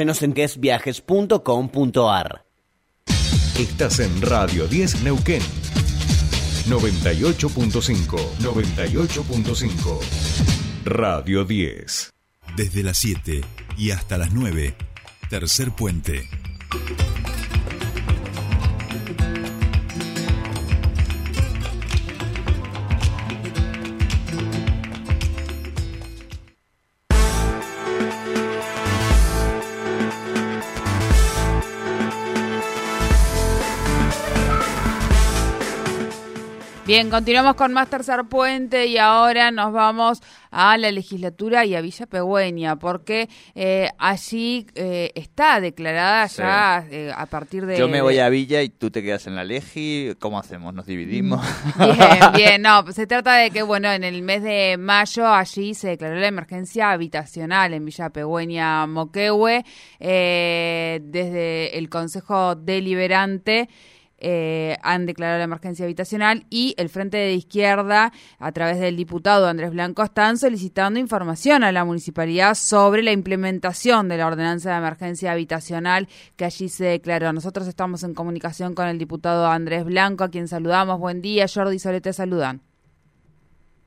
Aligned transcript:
Menos 0.00 0.22
en 0.22 0.32
quesviajes.com.ar. 0.32 2.44
Estás 3.58 3.98
en 3.98 4.22
Radio 4.22 4.68
10 4.68 5.02
Neuquén. 5.02 5.42
98.5. 6.68 8.16
98.5. 8.38 9.98
Radio 10.84 11.44
10. 11.44 12.12
Desde 12.56 12.84
las 12.84 12.98
7 12.98 13.40
y 13.76 13.90
hasta 13.90 14.18
las 14.18 14.32
9. 14.32 14.76
Tercer 15.28 15.72
puente. 15.72 16.28
Bien, 36.88 37.10
continuamos 37.10 37.54
con 37.56 37.74
más 37.74 37.90
Tercer 37.90 38.24
Puente 38.30 38.86
y 38.86 38.96
ahora 38.96 39.50
nos 39.50 39.74
vamos 39.74 40.22
a 40.50 40.78
la 40.78 40.90
legislatura 40.90 41.66
y 41.66 41.74
a 41.74 41.82
Villa 41.82 42.06
Pegüeña, 42.06 42.76
porque 42.76 43.28
eh, 43.54 43.90
allí 43.98 44.66
eh, 44.74 45.12
está 45.14 45.60
declarada 45.60 46.26
ya 46.28 46.86
eh, 46.90 47.12
a 47.14 47.26
partir 47.26 47.66
de... 47.66 47.76
Yo 47.76 47.88
me 47.88 48.00
voy 48.00 48.20
a 48.20 48.30
Villa 48.30 48.62
y 48.62 48.70
tú 48.70 48.90
te 48.90 49.02
quedas 49.02 49.26
en 49.26 49.36
la 49.36 49.44
Legi, 49.44 50.14
¿cómo 50.18 50.38
hacemos? 50.38 50.72
¿Nos 50.72 50.86
dividimos? 50.86 51.46
Bien, 51.78 52.32
bien, 52.34 52.62
no, 52.62 52.90
se 52.90 53.06
trata 53.06 53.36
de 53.36 53.50
que, 53.50 53.60
bueno, 53.60 53.92
en 53.92 54.02
el 54.02 54.22
mes 54.22 54.42
de 54.42 54.78
mayo 54.78 55.28
allí 55.28 55.74
se 55.74 55.88
declaró 55.88 56.14
la 56.18 56.28
emergencia 56.28 56.90
habitacional 56.90 57.74
en 57.74 57.84
Villa 57.84 58.08
Pegüeña 58.08 58.86
Moquehue, 58.86 59.62
desde 60.00 61.76
el 61.76 61.90
Consejo 61.90 62.54
Deliberante. 62.54 63.68
Eh, 64.20 64.76
han 64.82 65.06
declarado 65.06 65.38
la 65.38 65.44
emergencia 65.44 65.84
habitacional 65.84 66.44
y 66.50 66.74
el 66.76 66.88
Frente 66.88 67.16
de 67.18 67.32
Izquierda, 67.34 68.12
a 68.38 68.52
través 68.52 68.80
del 68.80 68.96
diputado 68.96 69.46
Andrés 69.46 69.70
Blanco, 69.70 70.02
están 70.02 70.36
solicitando 70.38 70.98
información 70.98 71.62
a 71.62 71.72
la 71.72 71.84
municipalidad 71.84 72.54
sobre 72.54 73.02
la 73.02 73.12
implementación 73.12 74.08
de 74.08 74.16
la 74.16 74.26
ordenanza 74.26 74.72
de 74.72 74.78
emergencia 74.78 75.32
habitacional 75.32 76.08
que 76.36 76.44
allí 76.44 76.68
se 76.68 76.84
declaró. 76.84 77.32
Nosotros 77.32 77.68
estamos 77.68 78.02
en 78.02 78.14
comunicación 78.14 78.74
con 78.74 78.88
el 78.88 78.98
diputado 78.98 79.46
Andrés 79.46 79.84
Blanco, 79.84 80.24
a 80.24 80.30
quien 80.30 80.48
saludamos. 80.48 80.98
Buen 80.98 81.22
día, 81.22 81.46
Jordi 81.52 81.76
y 81.76 81.78
Sole 81.78 82.00
te 82.00 82.12
saludan. 82.12 82.60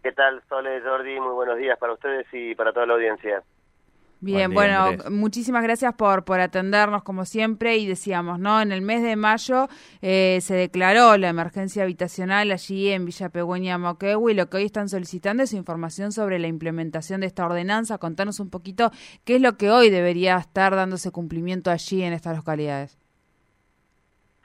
¿Qué 0.04 0.12
tal, 0.14 0.42
Sole, 0.50 0.82
Jordi? 0.82 1.20
Muy 1.20 1.34
buenos 1.34 1.58
días 1.58 1.78
para 1.78 1.94
ustedes 1.94 2.26
y 2.32 2.56
para 2.56 2.74
toda 2.74 2.86
la 2.86 2.94
audiencia. 2.94 3.44
Bien, 4.24 4.54
bueno, 4.54 4.92
muchísimas 5.10 5.64
gracias 5.64 5.96
por, 5.96 6.24
por 6.24 6.40
atendernos 6.40 7.02
como 7.02 7.26
siempre 7.26 7.78
y 7.78 7.88
decíamos, 7.88 8.38
¿no? 8.38 8.62
En 8.62 8.72
el 8.72 8.84
mes 8.84 9.02
de 9.02 9.16
mayo 9.16 9.68
eh, 10.04 10.38
se 10.42 10.54
declaró 10.54 11.18
la 11.18 11.30
emergencia 11.30 11.82
habitacional 11.82 12.52
allí 12.52 12.92
en 12.92 13.06
Villa 13.06 13.30
Pegüeña 13.30 13.80
Moquehue 13.80 14.32
y 14.32 14.36
lo 14.36 14.48
que 14.48 14.58
hoy 14.58 14.66
están 14.66 14.90
solicitando 14.90 15.42
es 15.42 15.54
información 15.54 16.12
sobre 16.12 16.38
la 16.38 16.46
implementación 16.46 17.22
de 17.22 17.28
esta 17.28 17.48
ordenanza. 17.48 17.98
Contanos 17.98 18.40
un 18.40 18.52
poquito 18.52 18.92
qué 19.26 19.38
es 19.38 19.42
lo 19.42 19.58
que 19.58 19.72
hoy 19.72 19.90
debería 19.90 20.38
estar 20.38 20.76
dándose 20.76 21.12
cumplimiento 21.12 21.72
allí 21.72 22.04
en 22.04 22.14
estas 22.14 22.38
localidades. 22.38 23.00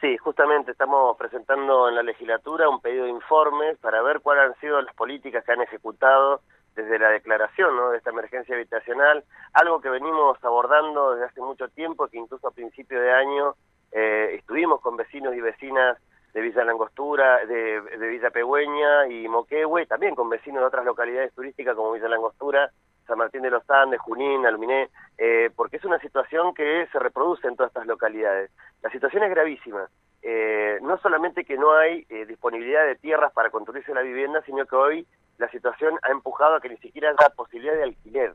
Sí, 0.01 0.17
justamente 0.17 0.71
estamos 0.71 1.19
presentando 1.19 1.91
en 1.91 1.97
la 1.97 2.03
legislatura 2.03 2.71
un 2.71 2.81
pedido 2.81 3.05
de 3.05 3.11
informes 3.11 3.77
para 3.79 4.01
ver 4.01 4.21
cuáles 4.21 4.45
han 4.45 4.61
sido 4.61 4.81
las 4.81 4.95
políticas 4.95 5.45
que 5.45 5.53
han 5.53 5.61
ejecutado 5.61 6.41
desde 6.77 6.99
la 6.99 7.11
declaración 7.11 7.75
¿no? 7.75 7.91
de 7.91 7.99
esta 7.99 8.11
emergencia 8.11 8.55
habitacional, 8.55 9.25
algo 9.55 9.81
que 9.81 9.89
venimos 9.89 10.39
abordando 10.45 11.13
desde 11.13 11.27
hace 11.27 11.41
mucho 11.41 11.69
tiempo, 11.69 12.07
que 12.07 12.19
incluso 12.19 12.47
a 12.47 12.53
principio 12.53 13.01
de 13.01 13.11
año 13.11 13.55
eh, 13.93 14.37
estuvimos 14.39 14.81
con 14.81 14.97
vecinos 14.97 15.35
y 15.35 15.41
vecinas 15.41 15.99
de 16.35 16.41
Villa 16.43 16.65
Langostura, 16.65 17.45
de, 17.47 17.81
de 17.81 18.09
Villa 18.09 18.31
Pegüeña 18.31 19.09
y 19.09 19.27
Moquehue, 19.27 19.87
también 19.87 20.15
con 20.15 20.29
vecinos 20.29 20.61
de 20.61 20.67
otras 20.67 20.85
localidades 20.85 21.33
turísticas 21.33 21.75
como 21.75 21.93
Villa 21.93 22.09
Langostura, 22.09 22.71
San 23.07 23.19
Martín 23.19 23.43
de 23.43 23.51
los 23.51 23.69
Andes, 23.71 24.01
Junín, 24.01 24.45
Aluminé, 24.45 24.91
eh, 25.17 25.51
porque 25.57 25.77
es 25.77 25.85
una 25.85 25.99
situación 26.01 26.53
que 26.55 26.87
se 26.93 26.99
reproduce 26.99 27.47
en 27.49 27.57
todas 27.57 27.71
estas 27.71 27.87
localidades. 27.87 28.51
La 28.83 28.91
situación 28.91 29.23
es 29.23 29.31
gravísima. 29.31 29.89
Eh, 30.23 30.79
no 30.83 30.99
solamente 30.99 31.45
que 31.45 31.57
no 31.57 31.73
hay 31.73 32.05
eh, 32.09 32.27
disponibilidad 32.27 32.85
de 32.85 32.97
tierras 32.97 33.33
para 33.33 33.51
construirse 33.51 33.95
la 33.95 34.03
vivienda, 34.03 34.43
sino 34.45 34.67
que 34.67 34.77
hoy 34.77 35.07
la 35.39 35.49
situación 35.51 35.99
ha 36.03 36.11
empujado 36.11 36.57
a 36.57 36.61
que 36.61 36.69
ni 36.69 36.77
siquiera 36.79 37.11
haya 37.11 37.31
posibilidad 37.31 37.75
de 37.75 37.85
alquiler. 37.85 38.35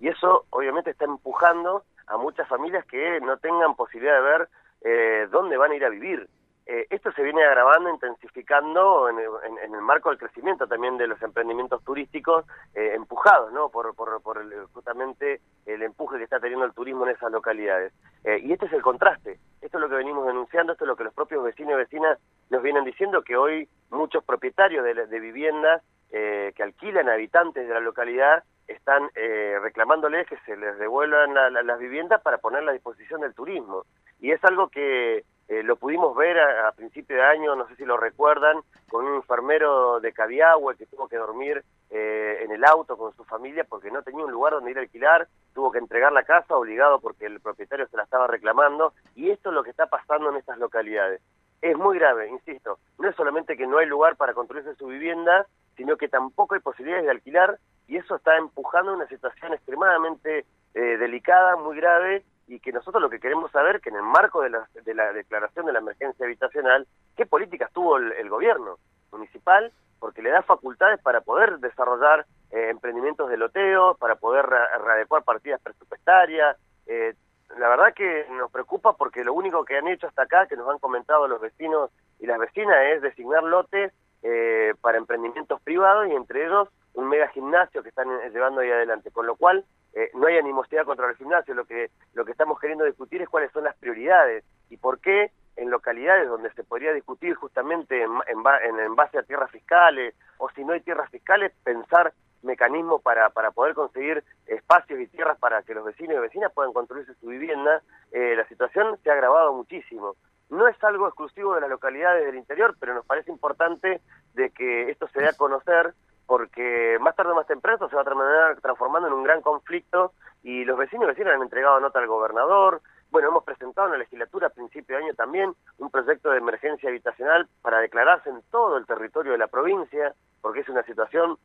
Y 0.00 0.08
eso 0.08 0.46
obviamente 0.50 0.90
está 0.90 1.04
empujando 1.04 1.84
a 2.06 2.16
muchas 2.16 2.48
familias 2.48 2.84
que 2.86 3.20
no 3.20 3.36
tengan 3.38 3.76
posibilidad 3.76 4.16
de 4.16 4.22
ver 4.22 4.48
eh, 4.82 5.28
dónde 5.30 5.56
van 5.56 5.72
a 5.72 5.76
ir 5.76 5.84
a 5.84 5.90
vivir. 5.90 6.28
Eh, 6.66 6.86
esto 6.90 7.10
se 7.12 7.22
viene 7.22 7.42
agravando, 7.44 7.90
intensificando 7.90 9.08
en, 9.08 9.18
el 9.18 9.80
marco 9.82 10.08
del 10.08 10.18
crecimiento 10.18 10.66
también 10.66 10.96
de 10.98 11.06
los 11.06 11.20
emprendimientos 11.20 11.82
turísticos, 11.84 12.44
eh, 12.74 12.92
empujados 12.94 13.52
¿no? 13.52 13.70
por, 13.70 13.94
por, 13.94 14.22
por 14.22 14.38
justamente 14.72 15.40
el 15.66 15.82
empuje 15.82 16.18
que 16.18 16.24
está 16.24 16.38
teniendo 16.38 16.64
el 16.64 16.72
turismo 16.72 17.06
en 17.06 17.16
esas 17.16 17.32
localidades. 17.32 17.92
y 18.24 18.52
este 18.52 18.66
es 18.66 18.72
el 18.72 18.82
contraste, 18.82 19.38
esto 19.60 19.78
es 19.78 19.80
lo 19.80 19.88
que 19.88 19.96
venimos 19.96 20.26
denunciando, 20.26 20.72
esto 20.72 20.84
es 20.84 20.88
lo 20.88 20.96
que 20.96 21.04
los 21.04 21.14
propios 21.14 21.42
vecinos 21.42 21.72
y 21.72 21.76
vecinas 21.76 22.18
nos 22.50 22.62
vienen 22.62 22.84
diciendo, 22.84 23.22
que 23.22 23.36
hoy 23.36 23.68
muchos 23.90 24.22
propietarios 24.24 24.84
de 24.84 25.20
viviendas 25.20 25.82
eh, 26.12 26.52
que 26.54 26.62
alquilan 26.62 27.08
a 27.08 27.14
habitantes 27.14 27.66
de 27.66 27.74
la 27.74 27.80
localidad 27.80 28.44
están 28.66 29.10
eh, 29.14 29.58
reclamándoles 29.60 30.26
que 30.26 30.36
se 30.46 30.56
les 30.56 30.78
devuelvan 30.78 31.34
las 31.34 31.78
viviendas 31.78 32.20
para 32.22 32.38
ponerla 32.38 32.70
a 32.70 32.74
disposición 32.74 33.20
del 33.20 33.34
turismo. 33.34 33.84
Y 34.20 34.30
es 34.30 34.42
algo 34.44 34.68
que 34.68 35.24
eh, 35.50 35.64
lo 35.64 35.74
pudimos 35.74 36.14
ver 36.14 36.38
a, 36.38 36.70
principio 36.72 37.16
de 37.16 37.22
año, 37.22 37.56
no 37.56 37.66
sé 37.66 37.74
si 37.74 37.84
lo 37.84 37.96
recuerdan, 37.96 38.58
con 38.88 39.04
un 39.04 39.16
enfermero 39.16 39.98
de 39.98 40.12
Cabiagüe 40.12 40.76
que 40.76 40.86
tuvo 40.86 41.08
que 41.08 41.16
dormir 41.16 41.64
eh, 41.90 42.42
en 42.44 42.52
el 42.52 42.64
auto 42.64 42.96
con 42.96 43.12
su 43.16 43.24
familia 43.24 43.64
porque 43.68 43.90
no 43.90 44.02
tenía 44.02 44.24
un 44.24 44.30
lugar 44.30 44.52
donde 44.52 44.70
ir 44.70 44.78
a 44.78 44.82
alquilar, 44.82 45.26
tuvo 45.52 45.72
que 45.72 45.78
entregar 45.78 46.12
la 46.12 46.22
casa 46.22 46.56
obligado 46.56 47.00
porque 47.00 47.26
el 47.26 47.40
propietario 47.40 47.88
se 47.88 47.96
la 47.96 48.04
estaba 48.04 48.28
reclamando. 48.28 48.92
Y 49.16 49.30
esto 49.30 49.48
es 49.48 49.54
lo 49.56 49.64
que 49.64 49.70
está 49.70 49.86
pasando 49.86 50.30
en 50.30 50.36
estas 50.36 50.58
localidades. 50.58 51.20
Es 51.62 51.76
muy 51.76 51.98
grave, 51.98 52.28
insisto, 52.28 52.78
no 52.98 53.08
es 53.08 53.16
solamente 53.16 53.56
que 53.56 53.66
no 53.66 53.78
hay 53.78 53.86
lugar 53.86 54.14
para 54.14 54.34
construirse 54.34 54.76
su 54.76 54.86
vivienda, 54.86 55.46
sino 55.80 55.96
que 55.96 56.08
tampoco 56.08 56.54
hay 56.54 56.60
posibilidades 56.60 57.06
de 57.06 57.10
alquilar 57.10 57.58
y 57.88 57.96
eso 57.96 58.16
está 58.16 58.36
empujando 58.36 58.92
una 58.92 59.08
situación 59.08 59.54
extremadamente 59.54 60.44
eh, 60.74 60.80
delicada, 60.98 61.56
muy 61.56 61.74
grave 61.74 62.22
y 62.48 62.60
que 62.60 62.70
nosotros 62.70 63.00
lo 63.00 63.08
que 63.08 63.18
queremos 63.18 63.50
saber 63.50 63.80
que 63.80 63.88
en 63.88 63.96
el 63.96 64.02
marco 64.02 64.42
de 64.42 64.50
la, 64.50 64.68
de 64.74 64.94
la 64.94 65.10
declaración 65.14 65.64
de 65.64 65.72
la 65.72 65.78
emergencia 65.78 66.26
habitacional, 66.26 66.86
qué 67.16 67.24
políticas 67.24 67.72
tuvo 67.72 67.96
el, 67.96 68.28
gobierno 68.28 68.76
municipal, 69.10 69.72
porque 69.98 70.20
le 70.20 70.28
da 70.28 70.42
facultades 70.42 71.00
para 71.00 71.22
poder 71.22 71.58
desarrollar 71.60 72.26
eh, 72.50 72.68
emprendimientos 72.68 73.30
de 73.30 73.38
loteo, 73.38 73.94
para 73.94 74.16
poder 74.16 74.44
readecuar 74.44 75.22
partidas 75.22 75.62
presupuestarias. 75.62 76.58
Eh, 76.88 77.14
la 77.58 77.70
verdad 77.70 77.94
que 77.94 78.26
nos 78.32 78.50
preocupa 78.50 78.92
porque 78.98 79.24
lo 79.24 79.32
único 79.32 79.64
que 79.64 79.78
han 79.78 79.88
hecho 79.88 80.08
hasta 80.08 80.24
acá, 80.24 80.46
que 80.46 80.56
nos 80.56 80.68
han 80.68 80.78
comentado 80.78 81.26
los 81.26 81.40
vecinos 81.40 81.90
y 82.18 82.26
las 82.26 82.38
vecinas, 82.38 82.76
es 82.92 83.00
designar 83.00 83.44
lotes 83.44 83.94
eh, 84.22 84.74
para 84.82 84.98
emprendimientos 84.98 85.39
privados 85.70 86.08
y 86.08 86.16
entre 86.16 86.46
ellos 86.46 86.68
un 86.94 87.08
mega 87.08 87.28
gimnasio 87.28 87.84
que 87.84 87.90
están 87.90 88.08
llevando 88.32 88.60
ahí 88.60 88.70
adelante, 88.72 89.12
con 89.12 89.24
lo 89.24 89.36
cual 89.36 89.64
eh, 89.94 90.10
no 90.14 90.26
hay 90.26 90.36
animosidad 90.36 90.84
contra 90.84 91.08
el 91.08 91.14
gimnasio, 91.14 91.54
lo 91.54 91.64
que, 91.64 91.90
lo 92.12 92.24
que 92.24 92.32
estamos 92.32 92.58
queriendo 92.58 92.84
discutir 92.84 93.22
es 93.22 93.28
cuáles 93.28 93.52
son 93.52 93.62
las 93.62 93.76
prioridades 93.76 94.42
y 94.68 94.76
por 94.78 94.98
qué 94.98 95.30
en 95.54 95.70
localidades 95.70 96.28
donde 96.28 96.52
se 96.54 96.64
podría 96.64 96.92
discutir 96.92 97.34
justamente 97.34 98.02
en, 98.02 98.10
en, 98.26 98.96
base 98.96 99.16
a 99.16 99.22
tierras 99.22 99.52
fiscales 99.52 100.16
o 100.38 100.50
si 100.50 100.64
no 100.64 100.72
hay 100.72 100.80
tierras 100.80 101.08
fiscales, 101.08 101.52
pensar 101.62 102.12
mecanismos 102.42 103.00
para, 103.00 103.30
para 103.30 103.52
poder 103.52 103.74
conseguir 103.74 104.24
espacios 104.46 104.98
y 104.98 105.06
tierras 105.06 105.38
para 105.38 105.62
que 105.62 105.74
los 105.74 105.84
vecinos 105.84 106.16
y 106.16 106.20
vecinas 106.20 106.52
puedan 106.52 106.72
construirse 106.72 107.14
su 107.14 107.28
vivienda, 107.28 107.80
eh, 108.10 108.34
la 108.36 108.48
situación 108.48 108.98
se 109.04 109.10
ha 109.10 109.12
agravado 109.12 109.52
muchísimo. 109.52 110.16
No 110.48 110.66
es 110.66 110.82
algo 110.82 111.06
exclusivo 111.06 111.54
de 111.54 111.60
las 111.60 111.70
localidades 111.70 112.26
del 112.26 112.34
interior, 112.34 112.74
pero 112.80 112.92
nos 112.92 113.06
parece 113.06 113.30
importante 113.30 114.00
de 114.34 114.50
que 114.50 114.90
esto 114.90 115.08
se 115.08 115.20
dé 115.20 115.28
a 115.28 115.32
conocer 115.32 115.94
porque 116.26 116.96
más 117.00 117.16
tarde 117.16 117.32
o 117.32 117.34
más 117.34 117.48
temprano 117.48 117.88
se 117.88 117.96
va 117.96 118.02
a 118.02 118.04
terminar 118.04 118.60
transformando 118.60 119.08
en 119.08 119.14
un 119.14 119.24
gran 119.24 119.42
conflicto 119.42 120.12
y 120.44 120.64
los 120.64 120.78
vecinos 120.78 121.06
y 121.06 121.08
vecinas 121.08 121.34
han 121.34 121.42
entregado 121.42 121.80
nota 121.80 121.98
al 121.98 122.06
gobernador. 122.06 122.82
Bueno, 123.10 123.28
hemos 123.28 123.42
presentado 123.42 123.88
en 123.88 123.94
la 123.94 123.98
legislatura 123.98 124.46
a 124.46 124.50
principio 124.50 124.96
de 124.96 125.04
año 125.04 125.14
también 125.14 125.52
un 125.78 125.90
proyecto 125.90 126.30
de 126.30 126.38
emergencia 126.38 126.88
habitacional 126.88 127.48
para 127.62 127.80
declararse 127.80 128.30
en 128.30 128.42
todo 128.52 128.76
el 128.76 128.86
territorio 128.86 129.32
de 129.32 129.38
la 129.38 129.48
provincia, 129.48 130.14
porque 130.40 130.60
es 130.60 130.68
una 130.68 130.84
situación 130.84 131.36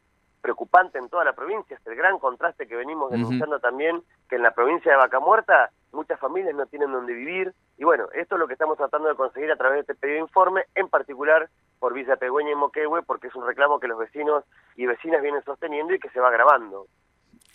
preocupante 0.45 1.00
en 1.00 1.09
toda 1.09 1.24
la 1.25 1.33
provincia, 1.33 1.75
es 1.75 1.88
el 1.88 1.95
gran 1.95 2.19
contraste 2.19 2.68
que 2.68 2.75
venimos 2.75 3.09
denunciando 3.09 3.59
también, 3.59 4.03
que 4.30 4.36
en 4.36 4.44
la 4.44 4.51
provincia 4.53 4.92
de 4.92 4.97
Vaca 4.97 5.19
Muerta 5.19 5.71
muchas 5.92 6.19
familias 6.19 6.53
no 6.53 6.68
tienen 6.68 6.92
donde 6.92 7.13
vivir, 7.13 7.51
y 7.80 7.83
bueno, 7.83 8.06
esto 8.13 8.36
es 8.36 8.39
lo 8.39 8.45
que 8.47 8.53
estamos 8.53 8.77
tratando 8.77 9.09
de 9.09 9.15
conseguir 9.15 9.51
a 9.51 9.56
través 9.56 9.77
de 9.77 9.81
este 9.81 9.95
pedido 9.95 10.18
de 10.18 10.21
informe, 10.21 10.62
en 10.75 10.88
particular 10.88 11.50
por 11.80 11.95
Villa 11.95 12.15
Pegüeña 12.18 12.51
y 12.51 12.56
Moquehue, 12.56 13.01
porque 13.01 13.27
es 13.30 13.36
un 13.36 13.47
reclamo 13.47 13.80
que 13.80 13.88
los 13.88 13.97
vecinos 13.97 14.44
y 14.75 14.86
vecinas 14.86 15.24
vienen 15.24 15.44
sosteniendo 15.44 15.95
y 15.95 16.00
que 16.00 16.09
se 16.09 16.19
va 16.19 16.27
agravando. 16.27 16.86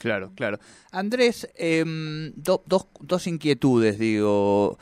Claro, 0.01 0.31
claro. 0.35 0.59
Andrés, 0.91 1.49
em, 1.57 2.33
do- 2.35 2.65
dos, 2.67 2.89
dos 3.01 3.27
inquietudes, 3.29 3.99
digo. 4.01 4.79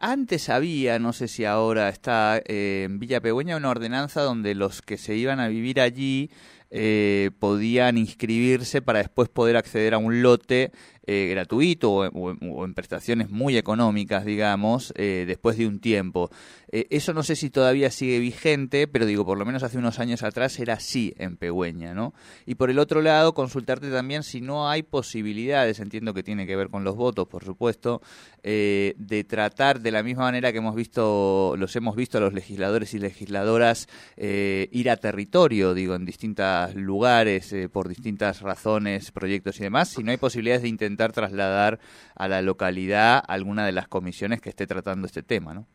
Antes 0.00 0.48
había, 0.48 0.98
no 0.98 1.12
sé 1.12 1.28
si 1.28 1.44
ahora 1.44 1.88
está 1.88 2.38
eh, 2.38 2.84
en 2.84 2.98
Villa 2.98 3.20
Pegüeña, 3.20 3.56
una 3.56 3.70
ordenanza 3.70 4.22
donde 4.22 4.54
los 4.54 4.80
que 4.82 4.96
se 4.96 5.14
iban 5.14 5.38
a 5.40 5.46
vivir 5.48 5.80
allí 5.80 6.30
eh, 6.70 7.30
podían 7.38 7.96
inscribirse 7.96 8.82
para 8.82 8.98
después 8.98 9.28
poder 9.28 9.56
acceder 9.56 9.94
a 9.94 9.98
un 9.98 10.22
lote 10.22 10.72
eh, 11.10 11.28
gratuito 11.30 11.90
o, 11.90 12.64
en 12.66 12.74
prestaciones 12.74 13.30
muy 13.30 13.56
económicas, 13.56 14.26
digamos, 14.26 14.92
eh, 14.94 15.24
después 15.26 15.56
de 15.56 15.66
un 15.66 15.80
tiempo. 15.80 16.28
Eh, 16.70 16.86
eso 16.90 17.14
no 17.14 17.22
sé 17.22 17.34
si 17.34 17.48
todavía 17.48 17.90
sigue 17.90 18.18
vigente, 18.18 18.86
pero 18.86 19.06
digo, 19.06 19.24
por 19.24 19.38
lo 19.38 19.46
menos 19.46 19.62
hace 19.62 19.78
unos 19.78 20.00
años 20.00 20.22
atrás 20.22 20.58
era 20.58 20.74
así 20.74 21.14
en 21.16 21.38
Pegüeña, 21.38 21.94
¿no? 21.94 22.12
Y 22.44 22.56
por 22.56 22.68
el 22.68 22.78
otro 22.78 23.00
lado, 23.00 23.32
consultarte 23.32 23.90
también 23.90 24.22
si 24.22 24.42
no 24.42 24.68
hay 24.68 24.82
posibilidades, 24.82 25.80
entiendo 25.80 26.12
que 26.12 26.22
tiene 26.22 26.46
que 26.46 26.56
ver 26.56 26.68
con 26.68 26.84
los 26.84 26.94
votos, 26.94 27.26
por 27.26 27.42
supuesto, 27.42 28.02
de 28.42 29.26
tratar 29.28 29.80
de 29.80 29.90
la 29.90 30.02
misma 30.02 30.24
manera 30.24 30.52
que 30.52 30.58
hemos 30.58 30.74
visto, 30.74 31.54
los 31.58 31.74
hemos 31.76 31.96
visto 31.96 32.18
a 32.18 32.20
los 32.20 32.32
legisladores 32.32 32.94
y 32.94 32.98
legisladoras 32.98 33.88
ir 34.16 34.90
a 34.90 34.96
territorio, 34.96 35.74
digo, 35.74 35.94
en 35.94 36.04
distintos 36.06 36.74
lugares, 36.74 37.54
por 37.72 37.88
distintas 37.88 38.40
razones, 38.40 39.10
proyectos 39.10 39.58
y 39.60 39.64
demás, 39.64 39.88
si 39.88 40.02
no 40.02 40.10
hay 40.10 40.16
posibilidades 40.16 40.62
de 40.62 40.68
intentar 40.68 40.97
trasladar 41.06 41.78
a 42.16 42.26
la 42.28 42.42
localidad 42.42 43.22
alguna 43.28 43.64
de 43.64 43.72
las 43.72 43.86
comisiones 43.86 44.40
que 44.40 44.48
esté 44.48 44.66
tratando 44.66 45.06
este 45.06 45.22
tema, 45.22 45.54
¿no? 45.54 45.66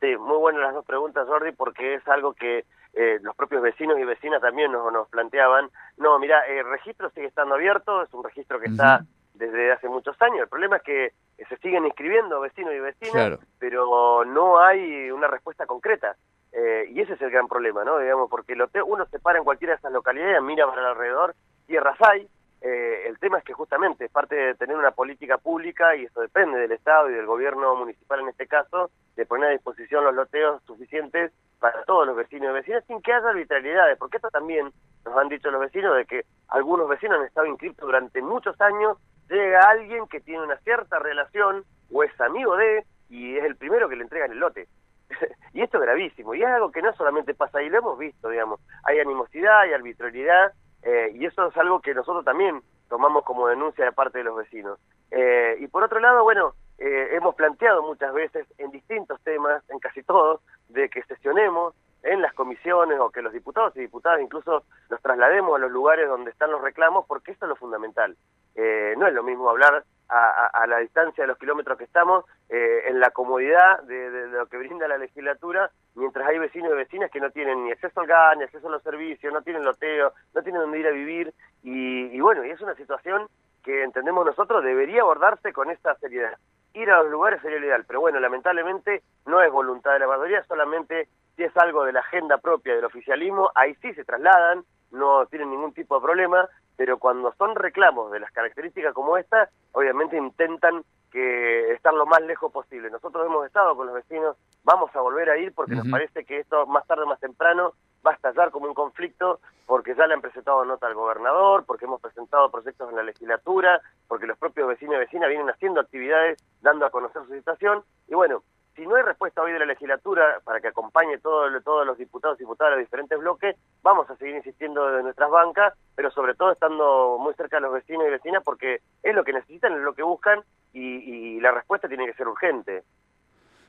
Sí, 0.00 0.14
muy 0.16 0.36
buenas 0.38 0.62
las 0.62 0.74
dos 0.74 0.84
preguntas, 0.84 1.26
Jordi, 1.26 1.52
porque 1.52 1.94
es 1.94 2.06
algo 2.08 2.34
que 2.34 2.64
eh, 2.92 3.18
los 3.22 3.34
propios 3.34 3.62
vecinos 3.62 3.98
y 3.98 4.04
vecinas 4.04 4.40
también 4.40 4.70
nos, 4.70 4.92
nos 4.92 5.08
planteaban. 5.08 5.70
No, 5.96 6.18
mira, 6.18 6.46
el 6.46 6.64
registro 6.68 7.10
sigue 7.10 7.26
estando 7.26 7.54
abierto, 7.54 8.02
es 8.02 8.12
un 8.14 8.22
registro 8.22 8.60
que 8.60 8.66
está 8.68 9.04
desde 9.34 9.72
hace 9.72 9.88
muchos 9.88 10.20
años. 10.22 10.40
El 10.42 10.48
problema 10.48 10.76
es 10.76 10.82
que 10.82 11.06
eh, 11.06 11.12
se 11.48 11.56
siguen 11.58 11.84
inscribiendo 11.86 12.40
vecinos 12.40 12.72
y 12.74 12.78
vecinas, 12.80 13.12
Claro. 13.14 13.38
pero 13.58 14.24
no 14.24 14.60
hay 14.60 15.10
una 15.10 15.26
respuesta 15.28 15.66
concreta. 15.66 16.14
Eh, 16.52 16.86
y 16.90 17.00
ese 17.02 17.14
es 17.14 17.20
el 17.20 17.30
gran 17.30 17.48
problema, 17.48 17.84
¿no? 17.84 17.98
Digamos, 17.98 18.30
porque 18.30 18.54
el 18.54 18.62
hotel, 18.62 18.82
uno 18.86 19.04
se 19.06 19.18
para 19.18 19.38
en 19.38 19.44
cualquiera 19.44 19.74
de 19.74 19.78
esas 19.78 19.92
localidades, 19.92 20.40
mira 20.42 20.66
para 20.66 20.90
alrededor, 20.90 21.34
tierras 21.66 21.98
hay. 22.00 22.26
Eh, 22.66 23.06
el 23.06 23.16
tema 23.20 23.38
es 23.38 23.44
que 23.44 23.52
justamente 23.52 24.06
es 24.06 24.10
parte 24.10 24.34
de 24.34 24.54
tener 24.56 24.76
una 24.76 24.90
política 24.90 25.38
pública 25.38 25.94
y 25.94 26.06
eso 26.06 26.20
depende 26.20 26.58
del 26.58 26.72
Estado 26.72 27.08
y 27.08 27.14
del 27.14 27.24
gobierno 27.24 27.76
municipal 27.76 28.18
en 28.18 28.28
este 28.28 28.48
caso, 28.48 28.90
de 29.14 29.24
poner 29.24 29.50
a 29.50 29.52
disposición 29.52 30.02
los 30.02 30.14
loteos 30.14 30.60
suficientes 30.64 31.32
para 31.60 31.84
todos 31.84 32.08
los 32.08 32.16
vecinos 32.16 32.50
y 32.50 32.54
vecinas 32.54 32.84
sin 32.86 33.00
que 33.02 33.12
haya 33.12 33.28
arbitrariedades, 33.28 33.96
porque 33.98 34.16
esto 34.16 34.30
también 34.30 34.72
nos 35.04 35.16
han 35.16 35.28
dicho 35.28 35.48
los 35.52 35.60
vecinos 35.60 35.96
de 35.96 36.06
que 36.06 36.24
algunos 36.48 36.88
vecinos 36.88 37.20
han 37.20 37.26
estado 37.26 37.46
inscritos 37.46 37.86
durante 37.86 38.20
muchos 38.20 38.60
años, 38.60 38.98
llega 39.30 39.60
alguien 39.60 40.08
que 40.08 40.20
tiene 40.20 40.42
una 40.42 40.56
cierta 40.58 40.98
relación 40.98 41.62
o 41.92 42.02
es 42.02 42.20
amigo 42.20 42.56
de 42.56 42.84
y 43.08 43.36
es 43.36 43.44
el 43.44 43.54
primero 43.54 43.88
que 43.88 43.94
le 43.94 44.02
entregan 44.02 44.32
el 44.32 44.40
lote. 44.40 44.66
y 45.52 45.62
esto 45.62 45.78
es 45.78 45.84
gravísimo, 45.84 46.34
y 46.34 46.42
es 46.42 46.48
algo 46.48 46.72
que 46.72 46.82
no 46.82 46.92
solamente 46.96 47.32
pasa 47.32 47.58
ahí, 47.58 47.68
lo 47.68 47.78
hemos 47.78 47.96
visto, 47.96 48.28
digamos, 48.28 48.58
hay 48.82 48.98
animosidad, 48.98 49.60
hay 49.60 49.72
arbitrariedad, 49.72 50.52
eh, 50.86 51.10
y 51.14 51.26
eso 51.26 51.48
es 51.48 51.56
algo 51.56 51.80
que 51.80 51.94
nosotros 51.94 52.24
también 52.24 52.62
tomamos 52.88 53.24
como 53.24 53.48
denuncia 53.48 53.84
de 53.84 53.90
parte 53.90 54.18
de 54.18 54.24
los 54.24 54.36
vecinos. 54.36 54.78
Eh, 55.10 55.56
y 55.58 55.66
por 55.66 55.82
otro 55.82 55.98
lado, 55.98 56.22
bueno, 56.22 56.54
eh, 56.78 57.08
hemos 57.12 57.34
planteado 57.34 57.82
muchas 57.82 58.14
veces 58.14 58.46
en 58.58 58.70
distintos 58.70 59.20
temas, 59.22 59.68
en 59.68 59.80
casi 59.80 60.04
todos, 60.04 60.40
de 60.68 60.88
que 60.88 61.02
sesionemos 61.02 61.74
en 62.04 62.22
las 62.22 62.32
comisiones 62.34 63.00
o 63.00 63.10
que 63.10 63.20
los 63.20 63.32
diputados 63.32 63.76
y 63.76 63.80
diputadas 63.80 64.20
incluso 64.20 64.62
nos 64.88 65.02
traslademos 65.02 65.56
a 65.56 65.58
los 65.58 65.72
lugares 65.72 66.08
donde 66.08 66.30
están 66.30 66.52
los 66.52 66.62
reclamos, 66.62 67.04
porque 67.08 67.32
esto 67.32 67.46
es 67.46 67.48
lo 67.48 67.56
fundamental. 67.56 68.16
Eh, 68.54 68.94
no 68.96 69.08
es 69.08 69.12
lo 69.12 69.24
mismo 69.24 69.50
hablar 69.50 69.82
a, 70.08 70.46
a- 70.52 70.66
la 70.66 70.78
distancia 70.78 71.24
de 71.24 71.28
los 71.28 71.38
kilómetros 71.38 71.76
que 71.78 71.84
estamos, 71.84 72.24
eh, 72.48 72.84
en 72.88 73.00
la 73.00 73.10
comodidad 73.10 73.82
de, 73.82 74.10
de- 74.10 74.28
lo 74.28 74.46
que 74.46 74.58
brinda 74.58 74.86
la 74.88 74.98
legislatura, 74.98 75.70
mientras 75.94 76.26
hay 76.28 76.38
vecinos 76.38 76.70
y 76.72 76.76
vecinas 76.76 77.10
que 77.10 77.20
no 77.20 77.30
tienen 77.30 77.64
ni 77.64 77.72
acceso 77.72 78.00
al 78.00 78.06
gas, 78.06 78.36
ni 78.36 78.44
acceso 78.44 78.68
a 78.68 78.70
los 78.70 78.82
servicios, 78.82 79.32
no 79.32 79.42
tienen 79.42 79.64
loteo, 79.64 80.12
no 80.34 80.42
tienen 80.42 80.62
dónde 80.62 80.78
ir 80.80 80.86
a 80.86 80.90
vivir, 80.90 81.32
y, 81.62 82.06
y 82.16 82.20
bueno, 82.20 82.44
y 82.44 82.50
es 82.50 82.60
una 82.60 82.74
situación 82.74 83.26
que 83.64 83.82
entendemos 83.82 84.24
nosotros 84.24 84.62
debería 84.62 85.02
abordarse 85.02 85.52
con 85.52 85.70
esta 85.70 85.94
seriedad. 85.96 86.38
Ir 86.74 86.90
a 86.90 87.02
los 87.02 87.10
lugares 87.10 87.40
sería 87.42 87.58
lo 87.58 87.66
ideal, 87.66 87.84
pero 87.86 88.00
bueno, 88.00 88.20
lamentablemente 88.20 89.02
no 89.26 89.40
es 89.42 89.50
voluntad 89.50 89.92
de 89.94 89.98
la 90.00 90.06
mayoría, 90.06 90.44
solamente 90.44 91.08
si 91.34 91.42
es 91.42 91.56
algo 91.56 91.84
de 91.84 91.92
la 91.92 92.00
agenda 92.00 92.38
propia 92.38 92.74
del 92.76 92.84
oficialismo, 92.84 93.50
ahí 93.54 93.74
sí 93.76 93.92
se 93.94 94.04
trasladan, 94.04 94.62
no 94.92 95.26
tienen 95.26 95.50
ningún 95.50 95.72
tipo 95.74 95.96
de 95.98 96.04
problema, 96.04 96.48
pero 96.76 96.98
cuando 96.98 97.32
son 97.38 97.54
reclamos 97.54 98.10
de 98.12 98.20
las 98.20 98.30
características 98.32 98.94
como 98.94 99.16
esta, 99.16 99.48
obviamente 99.72 100.16
intentan 100.16 100.84
que 101.10 101.72
estar 101.72 101.94
lo 101.94 102.06
más 102.06 102.20
lejos 102.22 102.52
posible. 102.52 102.90
Nosotros 102.90 103.24
hemos 103.26 103.46
estado 103.46 103.74
con 103.76 103.86
los 103.86 103.94
vecinos, 103.94 104.36
vamos 104.64 104.94
a 104.94 105.00
volver 105.00 105.30
a 105.30 105.38
ir 105.38 105.54
porque 105.54 105.74
nos 105.74 105.88
parece 105.88 106.24
que 106.24 106.40
esto 106.40 106.66
más 106.66 106.86
tarde 106.86 107.04
o 107.04 107.06
más 107.06 107.20
temprano 107.20 107.72
va 108.06 108.12
a 108.12 108.14
estallar 108.14 108.50
como 108.50 108.66
un 108.66 108.74
conflicto 108.74 109.40
porque 109.66 109.94
ya 109.94 110.06
le 110.06 110.14
han 110.14 110.20
presentado 110.20 110.64
nota 110.64 110.86
al 110.86 110.94
gobernador, 110.94 111.64
porque 111.64 111.86
hemos 111.86 112.00
presentado 112.00 112.50
proyectos 112.50 112.88
en 112.90 112.96
la 112.96 113.02
legislatura, 113.02 113.80
porque 114.06 114.26
los 114.26 114.38
propios 114.38 114.68
vecinos 114.68 114.96
y 114.96 114.98
vecinas 114.98 115.28
vienen 115.28 115.50
haciendo 115.50 115.80
actividades 115.80 116.42
dando 116.60 116.86
a 116.86 116.90
conocer 116.90 117.22
su 117.26 117.34
situación 117.34 117.82
y 118.08 118.14
bueno, 118.14 118.42
si 118.76 118.86
no 118.86 118.94
hay 118.94 119.02
respuesta 119.02 119.42
hoy 119.42 119.52
de 119.52 119.58
la 119.58 119.64
legislatura 119.64 120.40
para 120.44 120.60
que 120.60 120.68
acompañe 120.68 121.18
todo, 121.18 121.48
todos 121.62 121.86
los 121.86 121.96
diputados 121.96 122.38
y 122.38 122.44
diputadas 122.44 122.72
de 122.72 122.76
los 122.76 122.86
diferentes 122.86 123.18
bloques, 123.18 123.56
vamos 123.82 124.08
a 124.10 124.16
seguir 124.16 124.36
insistiendo 124.36 124.86
desde 124.86 125.02
nuestras 125.02 125.30
bancas, 125.30 125.74
pero 125.94 126.10
sobre 126.10 126.34
todo 126.34 126.52
estando 126.52 127.16
muy 127.18 127.34
cerca 127.34 127.56
de 127.56 127.62
los 127.62 127.72
vecinos 127.72 128.06
y 128.06 128.10
vecinas 128.10 128.42
porque 128.44 128.80
es 129.02 129.14
lo 129.14 129.24
que 129.24 129.32
necesitan, 129.32 129.72
es 129.72 129.80
lo 129.80 129.94
que 129.94 130.02
buscan 130.02 130.40
y, 130.72 130.80
y 130.80 131.40
la 131.40 131.52
respuesta 131.52 131.88
tiene 131.88 132.06
que 132.06 132.14
ser 132.14 132.28
urgente. 132.28 132.84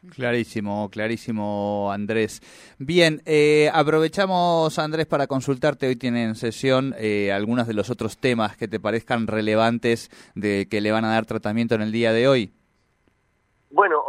Clarísimo, 0.10 0.90
clarísimo, 0.90 1.92
Andrés. 1.92 2.42
Bien, 2.78 3.22
eh, 3.26 3.70
aprovechamos, 3.74 4.78
Andrés, 4.80 5.06
para 5.06 5.28
consultarte. 5.28 5.88
Hoy 5.88 5.96
tienen 5.96 6.36
sesión 6.36 6.94
eh, 6.98 7.32
algunos 7.32 7.68
de 7.68 7.74
los 7.74 7.90
otros 7.90 8.18
temas 8.18 8.56
que 8.56 8.68
te 8.68 8.80
parezcan 8.80 9.28
relevantes 9.28 10.10
de 10.36 10.68
que 10.70 10.82
le 10.82 10.92
van 10.92 11.06
a 11.06 11.12
dar 11.12 11.26
tratamiento 11.26 11.76
en 11.76 11.82
el 11.82 11.92
día 11.92 12.14
de 12.14 12.28
hoy. 12.28 12.54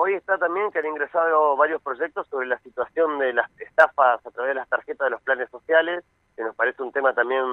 Hoy 0.09 0.15
está 0.15 0.39
también 0.39 0.71
que 0.71 0.79
han 0.79 0.87
ingresado 0.87 1.55
varios 1.59 1.83
proyectos 1.83 2.27
sobre 2.29 2.47
la 2.47 2.59
situación 2.61 3.19
de 3.19 3.35
las 3.35 3.51
estafas 3.61 4.25
a 4.25 4.31
través 4.31 4.53
de 4.53 4.55
las 4.55 4.67
tarjetas 4.67 5.05
de 5.05 5.11
los 5.11 5.21
planes 5.21 5.51
sociales, 5.51 6.03
que 6.35 6.43
nos 6.43 6.55
parece 6.57 6.83
un 6.83 6.93
tema 6.93 7.13
también 7.13 7.45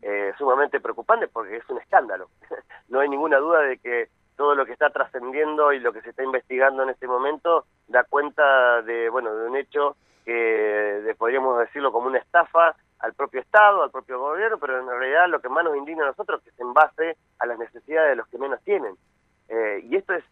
eh, 0.00 0.32
sumamente 0.38 0.78
preocupante 0.78 1.26
porque 1.26 1.56
es 1.56 1.68
un 1.68 1.78
escándalo. 1.78 2.28
no 2.88 3.00
hay 3.00 3.08
ninguna 3.08 3.38
duda 3.38 3.62
de 3.62 3.78
que 3.78 4.10
todo 4.36 4.54
lo 4.54 4.64
que 4.64 4.74
está 4.74 4.90
trascendiendo 4.90 5.72
y 5.72 5.80
lo 5.80 5.92
que 5.92 6.02
se 6.02 6.10
está 6.10 6.22
investigando 6.22 6.84
en 6.84 6.90
este 6.90 7.08
momento 7.08 7.64
da 7.88 8.04
cuenta 8.04 8.82
de, 8.82 9.08
bueno, 9.08 9.34
de 9.34 9.48
un 9.48 9.56
hecho 9.56 9.96
que 10.24 10.32
de- 10.32 11.14
podríamos 11.16 11.58
decirlo 11.58 11.90
como 11.90 12.06
una 12.06 12.18
estafa 12.18 12.76
al 13.00 13.14
propio 13.14 13.40
Estado, 13.40 13.82
al 13.82 13.90
propio 13.90 14.20
gobierno, 14.20 14.58
pero 14.58 14.78
en 14.78 14.86
realidad 14.86 15.26
lo 15.28 15.40
que 15.40 15.48
más 15.48 15.64
nos 15.64 15.76
indigna 15.76 16.04
a 16.04 16.08
nosotros 16.10 16.38
es 16.38 16.44
que 16.44 16.50
es 16.50 16.60
en 16.60 16.72
base 16.74 17.16
a 17.40 17.46
las 17.46 17.58
necesidades 17.58 18.10
de 18.10 18.16
los 18.16 18.28
que 18.28 18.38
menos 18.38 18.62
tienen. 18.62 18.94
Eh, 19.48 19.80
y 19.82 19.96
esto 19.96 20.14
es 20.14 20.22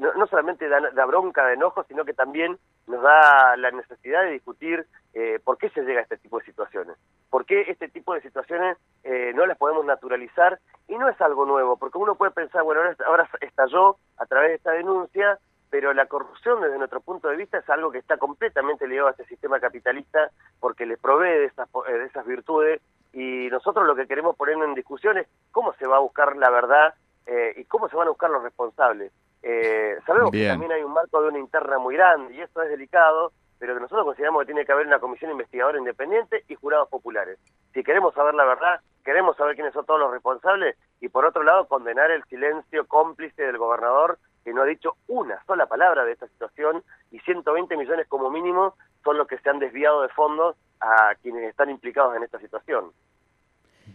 no, 0.00 0.12
no 0.14 0.26
solamente 0.26 0.68
da, 0.68 0.80
da 0.92 1.04
bronca, 1.06 1.46
de 1.46 1.54
enojo, 1.54 1.84
sino 1.84 2.04
que 2.04 2.14
también 2.14 2.58
nos 2.86 3.02
da 3.02 3.56
la 3.56 3.70
necesidad 3.70 4.22
de 4.22 4.32
discutir 4.32 4.86
eh, 5.14 5.40
por 5.42 5.58
qué 5.58 5.70
se 5.70 5.82
llega 5.82 6.00
a 6.00 6.02
este 6.02 6.18
tipo 6.18 6.38
de 6.38 6.44
situaciones. 6.44 6.96
¿Por 7.30 7.44
qué 7.44 7.62
este 7.68 7.88
tipo 7.88 8.14
de 8.14 8.20
situaciones 8.20 8.76
eh, 9.04 9.32
no 9.34 9.46
las 9.46 9.58
podemos 9.58 9.84
naturalizar? 9.84 10.58
Y 10.88 10.96
no 10.96 11.08
es 11.08 11.20
algo 11.20 11.46
nuevo, 11.46 11.76
porque 11.76 11.98
uno 11.98 12.14
puede 12.14 12.32
pensar, 12.32 12.62
bueno, 12.62 12.80
ahora, 12.80 12.96
ahora 13.06 13.30
estalló 13.40 13.96
a 14.16 14.26
través 14.26 14.50
de 14.50 14.54
esta 14.56 14.72
denuncia, 14.72 15.38
pero 15.70 15.92
la 15.92 16.06
corrupción 16.06 16.60
desde 16.60 16.78
nuestro 16.78 17.00
punto 17.00 17.28
de 17.28 17.36
vista 17.36 17.58
es 17.58 17.68
algo 17.68 17.90
que 17.90 17.98
está 17.98 18.16
completamente 18.16 18.86
ligado 18.86 19.08
a 19.08 19.10
este 19.12 19.26
sistema 19.26 19.60
capitalista 19.60 20.30
porque 20.60 20.86
le 20.86 20.96
provee 20.96 21.28
de 21.28 21.44
esas, 21.46 21.68
eh, 21.88 21.92
de 21.92 22.04
esas 22.06 22.26
virtudes 22.26 22.80
y 23.12 23.48
nosotros 23.50 23.86
lo 23.86 23.94
que 23.94 24.06
queremos 24.06 24.36
poner 24.36 24.56
en 24.56 24.74
discusión 24.74 25.18
es 25.18 25.26
cómo 25.50 25.72
se 25.74 25.86
va 25.86 25.96
a 25.96 26.00
buscar 26.00 26.36
la 26.36 26.50
verdad 26.50 26.94
eh, 27.26 27.54
y 27.56 27.64
cómo 27.64 27.88
se 27.88 27.96
van 27.96 28.06
a 28.06 28.10
buscar 28.10 28.30
los 28.30 28.42
responsables. 28.42 29.12
Eh, 29.42 29.96
sabemos 30.06 30.30
que 30.30 30.48
también 30.48 30.72
hay 30.72 30.82
un 30.82 30.92
marco 30.92 31.22
de 31.22 31.28
una 31.28 31.38
interna 31.38 31.78
muy 31.78 31.94
grande 31.94 32.34
y 32.34 32.40
esto 32.40 32.62
es 32.62 32.70
delicado, 32.70 33.32
pero 33.58 33.74
que 33.74 33.80
nosotros 33.80 34.04
consideramos 34.04 34.40
que 34.42 34.46
tiene 34.46 34.64
que 34.64 34.72
haber 34.72 34.86
una 34.86 34.98
comisión 34.98 35.30
investigadora 35.30 35.78
independiente 35.78 36.44
y 36.48 36.54
jurados 36.54 36.88
populares. 36.88 37.38
Si 37.72 37.82
queremos 37.82 38.14
saber 38.14 38.34
la 38.34 38.44
verdad, 38.44 38.80
queremos 39.04 39.36
saber 39.36 39.54
quiénes 39.54 39.72
son 39.72 39.86
todos 39.86 40.00
los 40.00 40.10
responsables 40.10 40.76
y 41.00 41.08
por 41.08 41.24
otro 41.24 41.42
lado 41.42 41.66
condenar 41.66 42.10
el 42.10 42.24
silencio 42.24 42.86
cómplice 42.86 43.42
del 43.42 43.58
gobernador 43.58 44.18
que 44.44 44.52
no 44.52 44.62
ha 44.62 44.66
dicho 44.66 44.96
una 45.06 45.42
sola 45.44 45.66
palabra 45.66 46.04
de 46.04 46.12
esta 46.12 46.26
situación 46.28 46.82
y 47.10 47.18
120 47.20 47.76
millones 47.76 48.06
como 48.08 48.30
mínimo 48.30 48.74
son 49.04 49.18
los 49.18 49.26
que 49.26 49.38
se 49.38 49.50
han 49.50 49.58
desviado 49.58 50.02
de 50.02 50.08
fondos 50.08 50.56
a 50.80 51.14
quienes 51.22 51.44
están 51.44 51.70
implicados 51.70 52.16
en 52.16 52.22
esta 52.22 52.38
situación. 52.38 52.92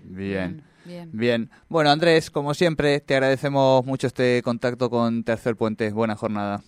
Bien. 0.04 0.64
Bien. 0.86 1.10
Bien. 1.14 1.50
Bueno, 1.70 1.90
Andrés, 1.90 2.30
como 2.30 2.54
siempre, 2.54 3.00
te 3.00 3.16
agradecemos 3.16 3.86
mucho 3.86 4.08
este 4.08 4.42
contacto 4.44 4.90
con 4.90 5.24
Tercer 5.24 5.56
Puente. 5.56 5.92
Buena 5.92 6.16
jornada. 6.16 6.62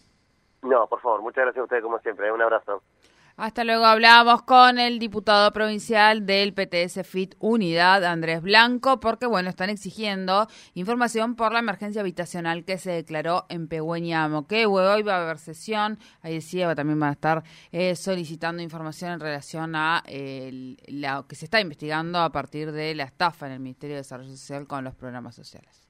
No, 0.61 0.87
por 0.87 1.01
favor, 1.01 1.21
muchas 1.21 1.43
gracias 1.43 1.61
a 1.61 1.63
ustedes 1.63 1.83
como 1.83 1.99
siempre. 1.99 2.31
Un 2.31 2.41
abrazo. 2.41 2.81
Hasta 3.37 3.65
luego 3.65 3.83
hablamos 3.83 4.43
con 4.43 4.79
el 4.79 4.97
diputado 4.97 5.51
provincial 5.51 6.25
del 6.25 6.53
PTS 6.53 7.05
FIT 7.05 7.35
Unidad, 7.39 8.05
Andrés 8.05 8.41
Blanco, 8.41 9.01
porque 9.01 9.25
bueno, 9.25 9.49
están 9.49 9.69
exigiendo 9.69 10.47
información 10.73 11.35
por 11.35 11.51
la 11.51 11.59
emergencia 11.59 11.99
habitacional 11.99 12.63
que 12.63 12.77
se 12.77 12.91
declaró 12.91 13.45
en 13.49 13.67
Pegüeña 13.67 14.29
Moquehue. 14.29 14.87
Hoy 14.87 15.03
va 15.03 15.17
a 15.17 15.23
haber 15.23 15.37
sesión, 15.37 15.99
ahí 16.21 16.35
decía, 16.35 16.73
también 16.75 16.97
van 16.97 17.09
a 17.09 17.13
estar 17.13 17.43
eh, 17.73 17.97
solicitando 17.97 18.63
información 18.63 19.11
en 19.11 19.19
relación 19.19 19.75
a 19.75 20.01
eh, 20.07 20.77
lo 20.87 21.27
que 21.27 21.35
se 21.35 21.43
está 21.43 21.59
investigando 21.59 22.19
a 22.19 22.31
partir 22.31 22.71
de 22.71 22.95
la 22.95 23.03
estafa 23.03 23.47
en 23.47 23.51
el 23.51 23.59
Ministerio 23.59 23.97
de 23.97 24.03
Desarrollo 24.03 24.31
Social 24.31 24.65
con 24.65 24.85
los 24.85 24.95
programas 24.95 25.35
sociales. 25.35 25.89